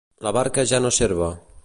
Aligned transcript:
La 0.27 0.31
barca 0.37 0.63
ja 0.73 0.81
no 0.87 0.93
serva. 1.01 1.29